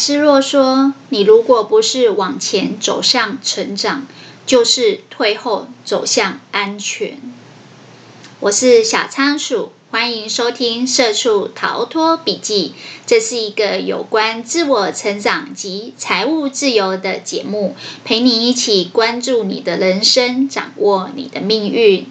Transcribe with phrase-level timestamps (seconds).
[0.00, 4.06] 斯洛说：“你如果不是往前走向成长，
[4.46, 7.20] 就是退后走向安全。”
[8.40, 12.72] 我是小仓鼠，欢迎收听《社畜逃脱笔记》。
[13.04, 22.06] 这是一个有关自我成长及财务自由的节目，陪你一起关注你的人生，掌握你的命运。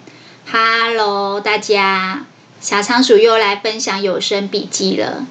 [0.48, 2.24] Hello，大家，
[2.60, 5.26] 小仓鼠又来分享有声笔记了。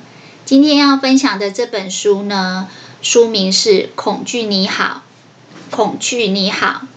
[0.50, 2.68] 今天要分享的这本书呢，
[3.04, 5.04] 书名是《恐惧你好》，
[5.76, 6.88] 恐惧你好。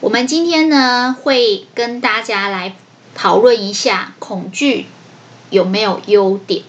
[0.00, 2.74] 我们今天呢，会跟大家来
[3.14, 4.86] 讨论一下恐惧
[5.50, 6.62] 有没有优点，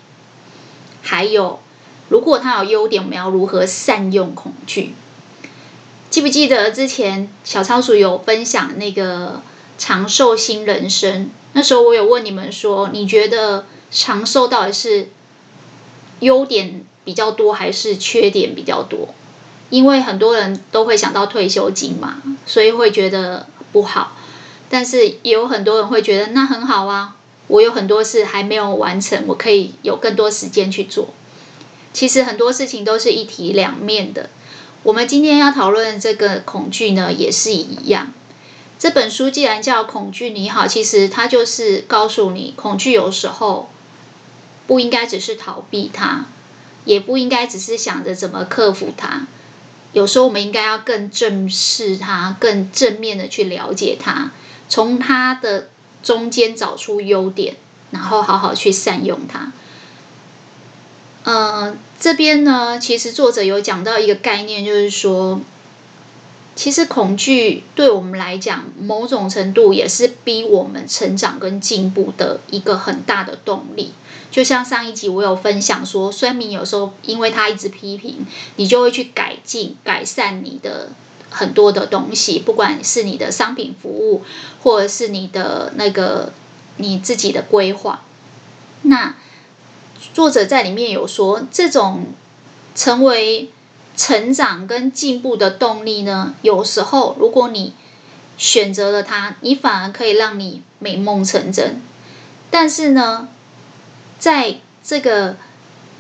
[1.02, 1.62] 还有
[2.10, 4.94] 如果它有优点，我们要如何善用恐惧？
[6.10, 9.42] 记不记得之前小仓鼠有分享那个
[9.78, 11.30] 长寿新人生？
[11.54, 15.12] 那时候我有问你们说，你觉得长寿到底是？
[16.20, 19.10] 优点比较多还是缺点比较多？
[19.72, 24.16] 因为很多人都会想到退休金嘛，所以会觉得不好。
[24.70, 27.16] 但是也有很多人会觉得那很好啊，
[27.48, 31.10] 我有很多事还没有完成，我可以有更多时间去做。
[31.94, 34.30] 其实很多事情都是一体两面的。
[34.84, 38.14] 我们今天要讨论这个恐惧呢，也是一样。
[38.78, 43.70] 这本书既然叫《恐惧你好》，其实它就是告诉你，恐惧有时候。
[44.68, 46.26] 不应该只是逃避它，
[46.86, 49.28] 也不应该只是想着怎么克服它。
[49.94, 54.32] 有时候我们应该要更正视它，更正面的去了解它，
[54.68, 55.70] 从它的
[56.04, 57.56] 中间找出优点，
[57.92, 59.54] 然后好好去善用它。
[61.24, 65.40] 呃，这边呢，其实作者有讲到一个概念，就是说，
[66.56, 73.94] 其实恐惧对我们来讲，某种程度也是逼我们成长跟进步的一个很大的动力。
[74.36, 78.26] 就像上一集我有分享说，酸民有时候因为他一直批评，
[78.58, 80.90] 你就会去改进、改善你的
[81.30, 84.24] 很多的东西，不管是你的商品服务，
[84.62, 86.34] 或者是你的那个
[86.76, 88.02] 你自己的规划。
[88.82, 89.16] 那
[90.14, 92.08] 作者在里面有说，这种
[92.76, 93.50] 成为
[93.96, 97.74] 成长跟进步的动力呢，有时候如果你
[98.38, 101.82] 选择了它，你反而可以让你美梦成真。
[102.52, 103.30] 但是呢，
[104.20, 105.36] 在这个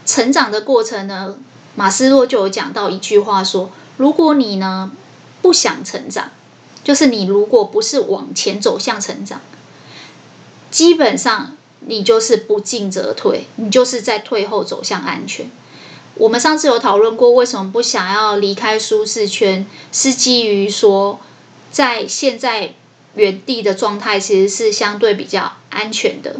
[0.06, 1.38] 成长的过程呢，
[1.76, 4.92] 马斯洛就有讲到一句话说：如果你呢
[5.42, 6.31] 不想成长，
[6.84, 9.42] 就是你如果不是往前走向成长，
[10.72, 15.50] 基本上你就是不进则退，你就是在退后走向安全。
[16.16, 21.20] 我们上次有讨论过，为什么不想要离开舒适圈，是基于说，
[21.72, 22.74] 在现在
[23.16, 26.38] 原地的状态其实是相对比较安全的。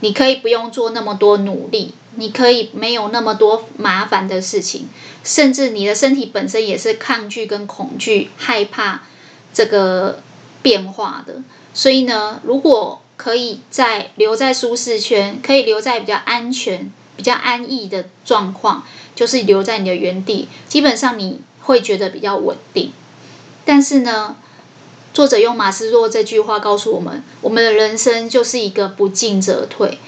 [0.00, 4.88] 你可以不用做那么多努力，你可以没有那么多麻烦的事情，
[5.24, 9.02] 甚至你的身体本身也是抗拒跟恐惧、害怕
[9.52, 10.22] 这个
[10.62, 11.42] 变化的。
[11.74, 18.84] 所以呢，如果可以在留在舒适圈，可以留在比较安全、比较安逸的状况，
[19.14, 22.92] 就是留在你的原地，基本上你会觉得比较稳定。
[23.64, 24.36] 但是呢，
[25.18, 29.98] 作者用马斯洛这句话告诉我们：我们的人生就是一个不进则退。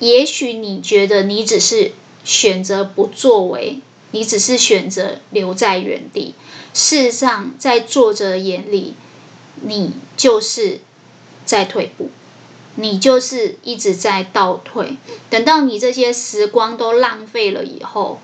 [0.00, 1.92] 也许你觉得你只是
[2.24, 3.78] 选择不作为，
[4.10, 6.34] 你只是选择留在原地。
[6.74, 8.94] 事实上，在作者眼里，
[9.62, 10.80] 你就是
[11.46, 12.10] 在退步，
[12.74, 14.96] 你就是一直在倒退。
[15.30, 18.20] 等到你这些时光都浪费了以后，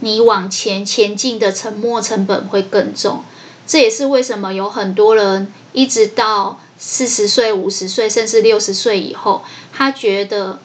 [0.00, 3.24] 你往前前进的沉没成本会更重。
[3.68, 9.44] 这也是为什么有很多人一直到四十岁、五十岁，甚至六十岁以后，
[9.74, 10.58] 他觉得，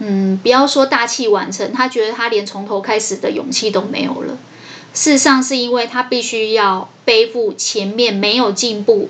[0.00, 4.36] 嗯，不要说大器晚成，他觉得他连从头开始的勇气都没有了。
[4.92, 9.08] 事实上，是因为他必须要背负前面没有进步、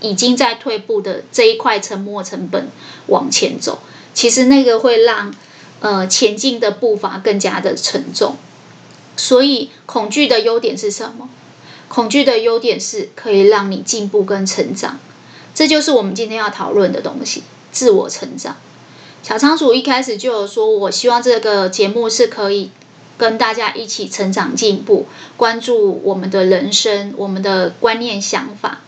[0.00, 2.68] 已经在退步的这一块沉没成本
[3.08, 3.80] 往前走。
[4.14, 5.34] 其实那个会让
[5.80, 8.36] 呃前进的步伐更加的沉重。
[9.16, 11.28] 所以，恐惧的优点是什么？
[11.90, 15.00] 恐惧的优点是可以让你进步跟成长，
[15.52, 17.42] 这就是我们今天要讨论的东西——
[17.72, 18.56] 自我成长。
[19.24, 22.70] 小仓鼠一开始就有说，我希望这个节目是可以
[23.18, 25.06] 跟大家一起成长进步，
[25.36, 28.82] 关注我们的人生、我们的观念想法。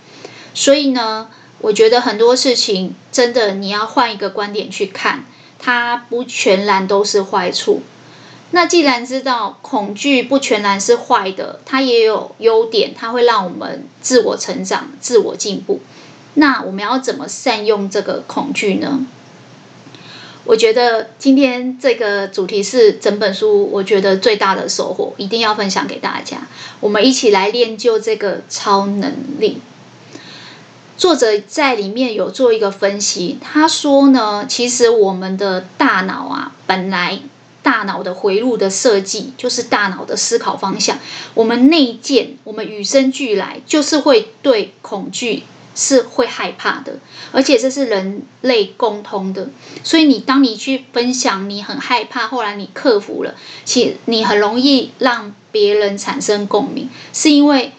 [0.55, 1.29] 所以呢，
[1.59, 5.25] 我觉得很多事情真的你要换一个观点去看，
[5.59, 7.83] 它不全然都是坏处。
[8.53, 15.81] 那既然知道恐惧不全然是坏的，它也有优点，它会让我们自我成长、自我进步。
[16.35, 19.07] 那我们要怎么善用这个恐惧呢？
[20.45, 26.49] 我觉得今天这个主题是整本书我觉得最大的收获，一定要分享给大家。
[26.81, 29.61] 我们一起来练就这个超能力。
[30.97, 37.21] 作者在里面有做一个分析，他说呢，其实我们的大脑啊，本来
[37.63, 40.99] 大脑的回路的设计就是大脑的思考方向。
[41.35, 45.45] 我们内建，我们与生俱来就是会对恐惧。
[45.75, 46.99] 是会害怕的，
[47.33, 49.49] 而且这是人类共通的。
[49.83, 57.73] 所以你当你去分享你很害怕，后来你克服了，其你很容易让别人产生共鸣，是因为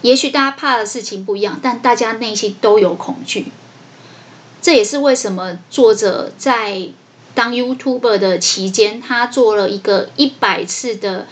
[0.00, 3.52] 也许大家怕的事情不一样，但大家内心都有恐惧。
[4.62, 6.88] 这也是为什么作者在
[7.38, 11.28] 当 YouTuber 的期间，他做了一个一百次的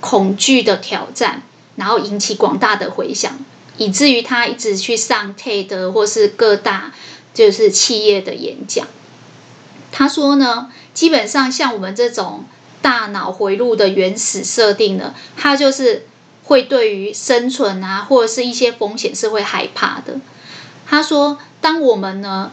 [0.00, 1.42] 恐惧的挑战，
[1.76, 3.38] 然后引起广大的回响。
[3.76, 6.94] 以至于他一直去上 TED 或是各大
[7.34, 8.86] 就是企业的演讲。
[9.92, 12.46] 他说呢，基本上像我们这种
[12.80, 16.06] 大脑回路的原始设定呢，它就是
[16.44, 20.20] 会对于生存啊或者是一些风险是会害怕的。
[20.86, 22.50] 他说，当我们呢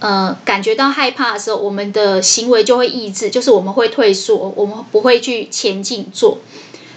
[0.00, 6.38] 呃感觉到害怕的时候，我们的行为就会抑制，就是我们会退缩，我们不会去前进做。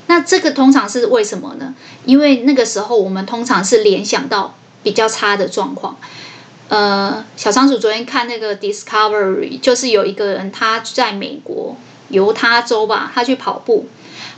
[0.07, 1.73] 那这个通常是为什么呢？
[2.05, 5.97] 因为那个时候我们通常是联想到比较差的状况。
[6.69, 11.77] 呃，小仓鼠昨天看那个 Discovery，就是有一个人他在美国
[12.09, 13.87] 犹他州吧，他去跑步，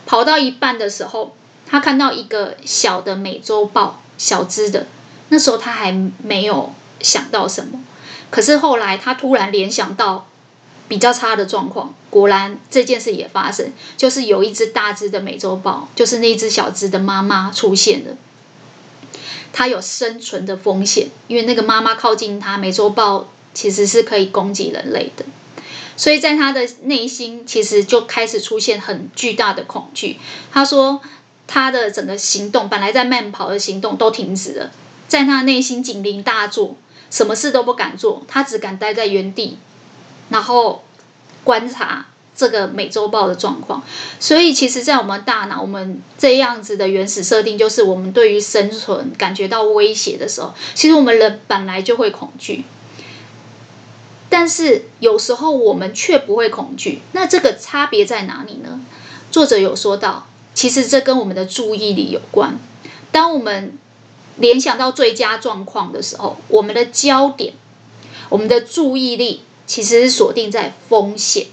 [0.05, 1.35] 跑到一半的时候，
[1.65, 4.87] 他看到一个小的美洲豹，小只的。
[5.29, 5.91] 那时候他还
[6.23, 7.79] 没有想到什么，
[8.29, 10.27] 可是后来他突然联想到。
[10.87, 18.15] 比较差的状况，果然这件事也发生，就是有一只大只的美洲豹，就是那只小只的妈妈出现了，
[19.51, 25.25] 它有生存的风险，因为那个妈妈靠近它，美洲豹其实是可以攻击人类的，
[25.97, 30.19] 所以在他的内心其实就开始出现很巨大的恐惧。
[30.51, 31.01] 他说
[31.47, 34.71] 他的整个行动，本来在慢跑的行动都停止了，
[35.07, 36.75] 在他内心警铃大作，
[37.15, 39.57] 什么事都不敢做，他只敢待在原地。
[40.27, 40.83] 然后
[41.45, 43.81] 观察这个美洲豹的状况，
[44.19, 52.65] 所以其实，在我们大脑，我们这样子的原始设定，就是我们对于生存感觉到威胁的时候，其实我们人本来就会恐惧，
[54.27, 57.01] 但是有时候我们却不会恐惧。
[57.13, 58.81] 那这个差别在哪里呢？
[59.31, 62.59] 作者有说到，其实这跟我们的注意力有关。
[63.11, 63.77] 当我们
[64.37, 67.53] 联想到最佳状况的时候，我们的焦点，
[68.29, 69.41] 我们的注意力。
[69.67, 71.47] 其实是锁定在风险，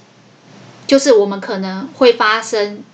[0.86, 2.84] 就是我们可能会发生，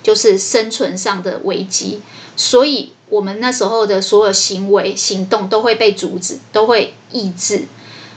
[0.00, 2.00] 就是生存上的危机，
[2.36, 7.66] 所以我们那时候的所有行为行动都会被阻止，都会抑制。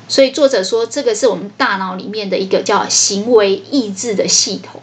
[0.08, 4.80] 所以作者说，这个是我们大脑里面的一个叫行为抑制的系统。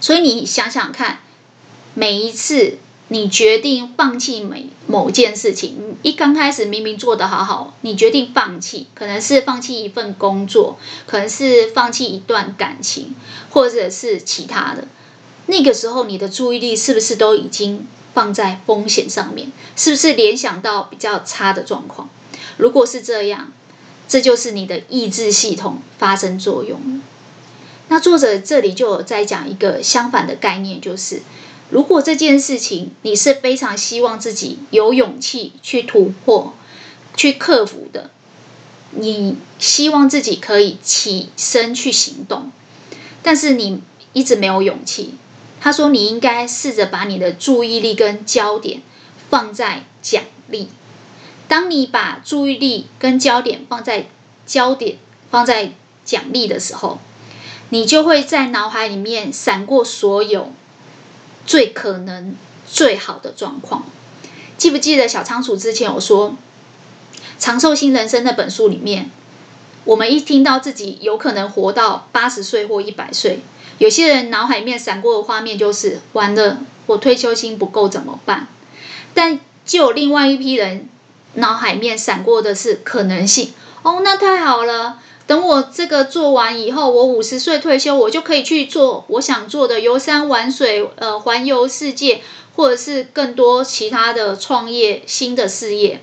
[0.00, 1.20] 所以你想想看，
[1.94, 2.78] 每一次。
[3.12, 4.56] 你决定放弃某
[4.86, 13.14] 某件事情，一刚开始明明做得好好，你决定放弃，可能是放弃一份工作，可能是放弃一段感情，
[13.50, 14.88] 或者是其他的。
[15.44, 19.52] 那个时候，你的注意力是不是都已经放在风险上面？
[19.76, 22.08] 是不是联想到比较差的状况？
[22.56, 23.52] 如果是这样，
[24.08, 27.02] 这就是你的抑制系统发生作用了。
[27.88, 31.20] 那作者这里就有在讲一个相反的概念，就是。
[31.72, 36.52] 如果这件事情你是非常希望自己有勇气去突破、
[37.16, 38.10] 去克服的，
[38.90, 42.52] 你希望自己可以起身去行动，
[43.22, 43.80] 但是你
[44.12, 45.14] 一直没有勇气。
[45.62, 48.82] 他说，你应该试着把你的注意力跟焦点
[49.30, 50.68] 放在奖励。
[51.48, 54.08] 当你把注意力跟焦点放在
[54.44, 54.98] 焦点
[55.30, 55.72] 放在
[56.04, 56.98] 奖励的时候，
[57.70, 60.52] 你就会在脑海里面闪过所有。
[61.46, 62.34] 最可能
[62.66, 63.84] 最好的状况，
[64.56, 66.30] 记不记得小仓鼠之前有说
[67.38, 69.10] 《长寿星人生》那本书里面，
[69.84, 73.40] 我们一听到自己有可能活到八十岁或一百岁，
[73.78, 78.46] 有些人脑海里面闪过的画面就是完了，我退休金不够怎么办？
[79.14, 80.88] 但就有另外一批人
[81.34, 84.98] 脑海面闪过的是可能性，哦，那太好了。
[85.32, 92.20] 等我这个做完以后，我五十岁退休，我就可以去做我想做的游山玩水，呃，环游世界，
[92.54, 96.02] 或者是更多其他的创业新的事业。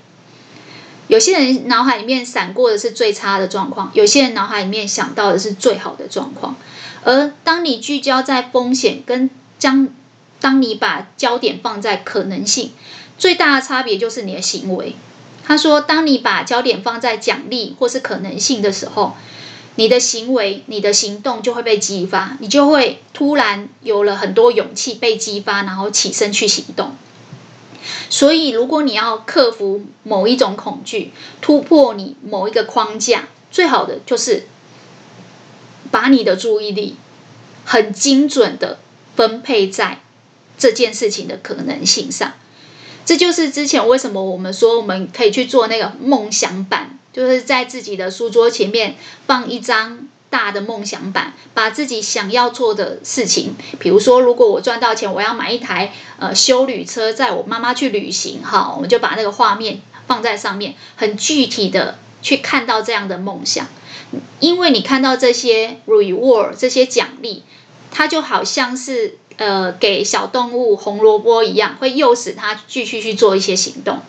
[1.09, 6.55] 有些人脑海里面闪过的是最差的状况，有些人脑海里面想到的是最好的状况。
[7.03, 9.89] 而当你聚焦在风险，跟将
[10.41, 12.71] 当你把焦点放在可能性，
[13.19, 14.95] 最大的差别就是你的行为。
[15.49, 19.17] 他说：“当你把焦点放在奖励或是可能性的时候，
[19.77, 26.91] 你的行为、你的行动就会被激发，你就会突然有了很多勇气被激发，然后起身去行动。
[28.11, 34.45] 所以，如果你要克服某一种恐惧，突破你某一个框架，最好的就是
[35.89, 36.95] 把你的注意力
[37.65, 38.77] 很精准的
[39.15, 40.01] 分配在
[40.59, 42.33] 这件事情的可能性上。
[43.05, 46.95] 这就是之前为什么我们说我们可以去做那个梦想板。
[47.11, 63.67] 就是在自己的书桌前面放一张大的梦想板，把自己想要做的事情，比如说，如果我赚到钱，我要买一台呃修旅车，载我妈妈去旅行，哈，我们就把那个画面放在上面，很具体的去看到这样的梦想，
[64.39, 67.41] 因为你看到这些 reward 这些奖励，
[67.89, 73.99] 它就好像是呃给小动物红萝卜一样，会诱使它继续去做一些行动。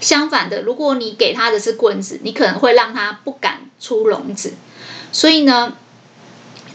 [0.00, 4.54] 相反的，如果你给它的是棍子，你可能会让它不敢出笼子。
[5.10, 5.76] 所以呢，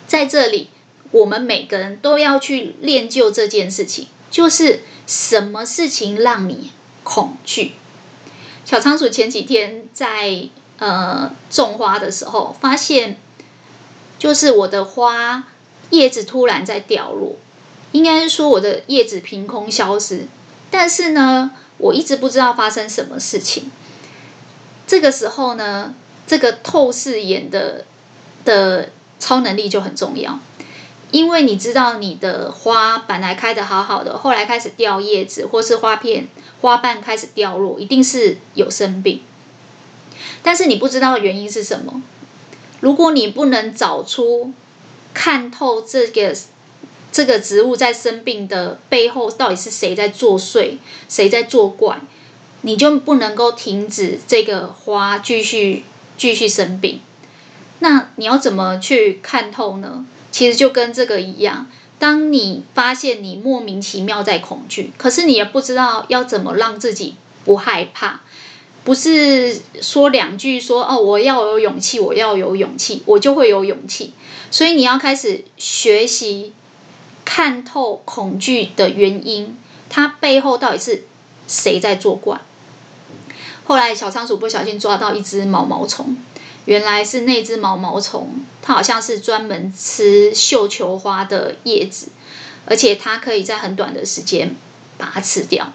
[0.08, 0.70] 在这里，
[1.12, 6.72] 我们每个人都要去练就这件事情，就是什么事情让你
[7.04, 7.74] 恐惧。
[8.66, 13.18] 小仓鼠前几天在呃种花的时候，发现
[14.18, 15.46] 就是我的花
[15.90, 17.36] 叶子突然在掉落，
[17.92, 20.28] 应该是说我的叶子凭空消失，
[20.70, 21.52] 但是呢。
[21.82, 23.72] 我一直不知道发生什么事情。
[24.86, 25.96] 这个时候呢，
[26.28, 27.86] 这个透视眼的
[28.44, 30.42] 的超能力就很重要，
[31.12, 36.28] 因为你知道你的花本来开得好好的，后来开始掉叶子，或是花片、
[36.60, 39.22] 花瓣开始掉落，一定是有生病。
[40.44, 42.04] 但是你不知道原因是什么。
[42.82, 44.52] 如果你不能找出、
[45.14, 46.36] 看透这个。
[47.12, 52.00] 这个植物在生病的背后，到底是谁在作祟，谁在作怪？
[52.62, 55.86] 你就不能够停止这个花继续
[56.18, 57.00] 继续生病。
[57.80, 60.06] 那你要怎么去看透呢？
[60.32, 68.22] 其实就跟这个一样，当你发现你莫名其妙在恐惧，可是你也不知道要怎么让自己不害怕，
[68.84, 74.14] 不是说两句说哦，我要有勇气，我要有勇气，我就会有勇气。
[74.52, 76.54] 所以你要开始学习。
[77.32, 79.56] 看透恐惧的原因，
[79.88, 81.04] 它背后到底是
[81.48, 82.42] 谁在作怪？
[83.64, 86.18] 后来小仓鼠不小心抓到一只毛毛虫，
[86.66, 92.08] 原来是那只毛毛虫，它好像是专门吃绣球花的叶子，
[92.66, 94.56] 而且它可以在很短的时间
[94.98, 95.72] 把它吃掉。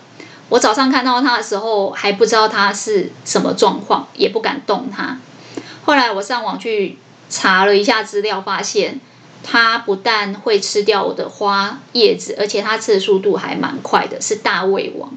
[0.49, 5.21] 我早上看到它的时候还不知道它是什么状况，也不敢动它。
[5.85, 6.99] 后来我上网去
[7.31, 9.01] 查了一下资料，发现。
[9.47, 15.13] 它不但会吃掉我的花叶子，而且它吃的速度还蛮快的，是大胃王。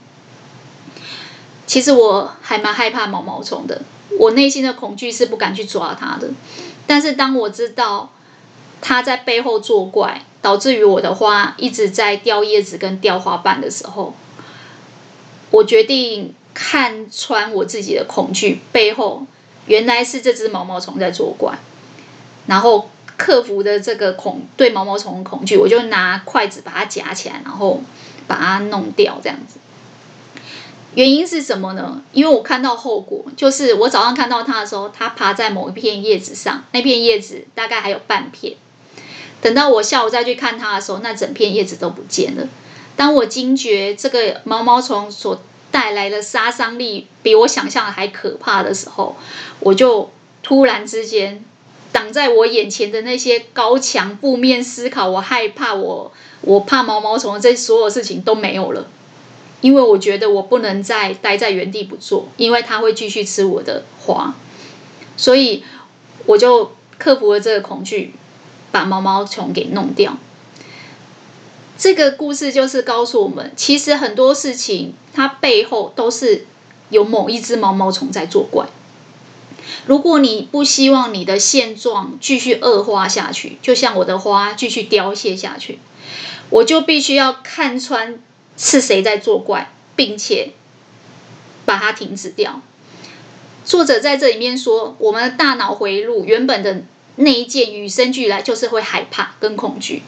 [1.66, 3.82] 其实我还蛮害怕毛毛虫的，
[4.20, 6.30] 我内心的恐惧是不敢去抓它的。
[6.86, 8.12] 但是当我知道
[8.82, 14.14] 它在背后作怪，导致于我的花一直在掉叶子跟掉花瓣的时候，
[15.52, 19.26] 我决定看穿我自己的恐惧背后，
[19.68, 21.60] 原来是这只毛毛虫在作怪，
[22.46, 22.90] 然后。
[23.18, 27.82] 克服的这个恐对毛毛虫的恐惧，我就拿筷子把它夹起来，然后
[28.28, 29.58] 把它弄掉，这样子。
[30.94, 32.02] 原因是什么呢？
[32.12, 38.56] 因为我看到后果，就是我早上看到它的时候，它爬在某一片叶子上，那片叶子大概还有半片。
[39.42, 42.48] 等到我下午再去看它的时候，那整片叶子都不见了。
[42.96, 49.16] 当我惊觉这个毛毛虫所带来的杀伤力比我想象的还可怕的时候，
[49.60, 50.10] 我就
[50.44, 51.44] 突然之间。
[51.92, 58.88] 挡在我眼前的那些高墙、负面思考，我害怕我，我怕毛毛虫，这所有事情都没有了，
[59.62, 64.36] 因为我觉得我不能再待在原地不做，因为它会继续吃我的花，
[65.16, 65.64] 所以
[66.26, 68.14] 我就克服了这个恐惧，
[68.72, 70.18] 把毛毛虫给弄掉。
[71.78, 76.46] 这个故事就是告诉我们，其实很多事情它背后都是
[76.90, 78.66] 有某一只毛毛虫在作怪。
[79.86, 85.80] 如果你不希望你的现状继续恶化下去，就像我的花继续凋谢下去，
[86.50, 88.20] 我就必须要看穿
[88.58, 90.52] 是谁在作怪，并且
[91.66, 92.62] 把它停止掉。
[93.66, 96.84] 作者在这里面说，我们的大脑回路原本的
[97.18, 100.04] 那一件与生俱来就是会害怕跟恐惧，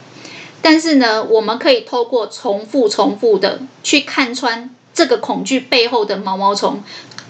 [0.62, 6.82] 但是呢，我们可以透过重复、重复的去看穿这个恐惧背后的毛毛虫，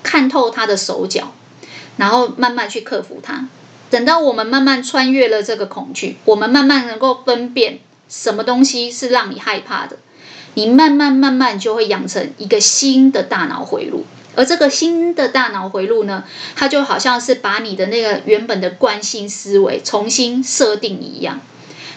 [0.04, 1.32] 看透它的手脚。
[1.96, 3.48] 然后慢慢去克服它。
[3.90, 9.98] 等到我们慢慢穿越了这个恐惧，我们慢慢能够分辨什么东西是让你害怕的。
[10.54, 14.04] 你慢慢慢慢就会养成一个新的大脑回路。
[14.36, 16.22] 而这个新的大脑回路呢，
[16.54, 21.40] 它就好像是把你的那个原本的惯性思维重新设定一样，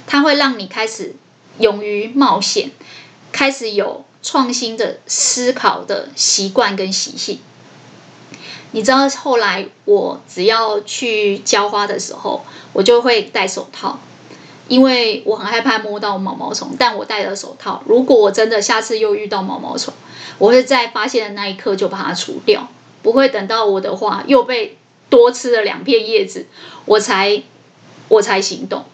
[0.08, 1.16] 它会让你开始
[1.60, 2.72] 勇于冒险，
[3.32, 7.38] 开始有创新的思考的习惯跟习性。
[8.74, 13.98] 你知道后来我只要去浇花的时候，我就会戴手套。
[14.70, 17.84] 因为我很害怕摸到毛毛虫，但我戴了手套。
[17.86, 19.94] 如果我真的下次又遇到毛毛虫，
[20.38, 22.70] 我会在发现的那一刻就把它除掉，
[23.01, 24.77] 不会等到我的花又被
[25.10, 26.48] 多吃了两片叶子，
[26.86, 27.44] 我才
[28.08, 28.86] 我才行动。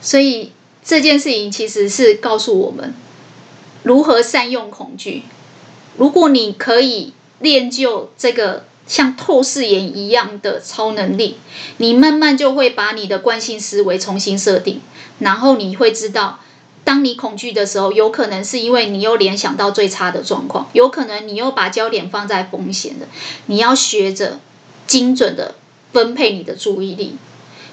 [0.00, 0.52] 所以
[0.82, 2.94] 这件事情其实是告诉我们
[3.82, 5.24] 如何善用恐惧。
[5.98, 7.12] 如果你可以
[7.44, 8.64] 练就这个。
[8.86, 11.38] 像透视眼一样的超能力，
[11.78, 14.82] 你慢慢就会把你的惯性思维重新设定，
[15.20, 16.40] 然后你会知道，
[16.84, 23.08] 当你恐惧的时候，有可能是因为你又联想到最差的状况，有可能你又把焦点放在风险的。
[23.46, 24.38] 你要学着
[24.86, 25.54] 精准的
[25.94, 27.16] 分配你的注意力，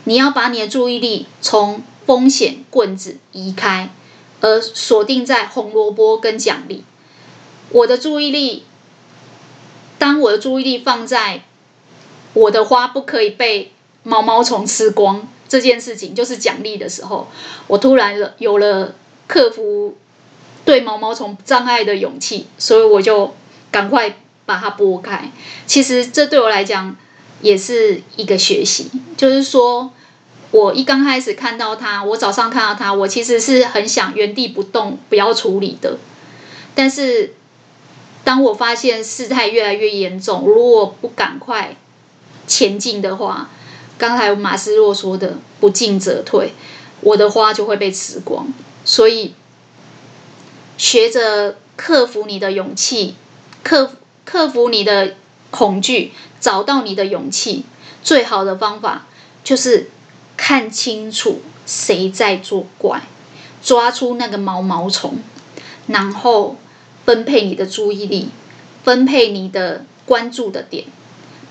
[0.06, 3.90] 你要把你的注意力从风险棍子移开，
[4.40, 6.86] 而锁定在红萝卜跟奖励。
[7.72, 8.64] 我的注意力。
[10.02, 11.44] 当我的注意力放在
[12.34, 17.28] 我的花不可以被毛毛虫吃光这件事情，就是奖励的时候，
[17.68, 18.96] 我突然有了
[19.28, 19.96] 克服
[20.66, 23.36] 对毛毛虫障碍的勇气，所以我就
[23.70, 24.18] 赶快
[24.48, 25.32] 把它拨开。
[25.68, 26.96] 其实这对我来讲
[27.42, 29.92] 也是一个学习，就是说
[30.50, 36.00] 我一刚开始看到它，我早上看到它，我其实是很想原地不动，不要处理的，
[36.74, 37.36] 但是。
[38.24, 41.76] 当我发现事态越来越严重，如果不赶快
[42.48, 43.50] 前进的话，
[43.98, 46.54] 刚才马斯洛说的“不进则退”，
[47.02, 48.54] 我的花就会被吃光。
[48.86, 49.34] 所以，
[50.78, 53.16] 学着克服你的勇气，
[53.64, 53.92] 克
[54.24, 55.16] 克服你的
[55.50, 57.66] 恐惧，找到你的勇气，
[58.04, 59.08] 最好的方法
[59.44, 59.90] 就是
[60.38, 63.02] 看清楚谁在作怪，
[63.64, 65.16] 抓出那个毛毛虫，
[65.88, 66.56] 然后。
[67.06, 68.30] 分配你的注意力，
[68.84, 70.86] 分配你的关注的点，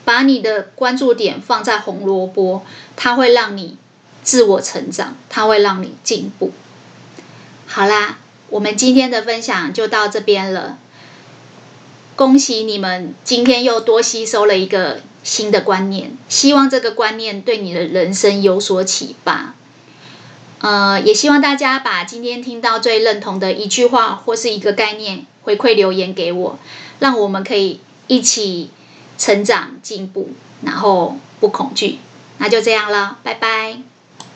[0.04, 2.62] 把你的关注点放在红萝卜，
[2.96, 3.76] 它会让你
[4.22, 6.52] 自我成长，它会让你进步。
[7.66, 10.78] 好啦，我们今天的分享就到这边了。
[12.16, 19.54] 恭喜你们今天又多吸收了一个新的观念，希望这个观念对你的人生有所启发。
[20.60, 26.58] 呃，也希望大家把今天听到最认同的一句话或是一个概念回馈留言给我，
[26.98, 28.70] 让我们可以一起
[29.16, 30.30] 成长进步，
[30.62, 31.98] 然后不恐惧。
[32.38, 33.89] 那就这样了，拜拜。